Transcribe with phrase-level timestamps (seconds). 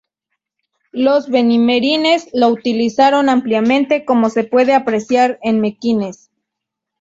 [0.93, 6.31] Los benimerines lo utilizaron ampliamente, como se puede apreciar en Mequinez.